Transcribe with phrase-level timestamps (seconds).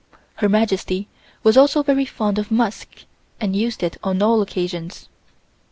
[0.37, 1.07] Her Majesty
[1.43, 3.03] was also very fond of musk
[3.39, 5.07] and used it on all occasions.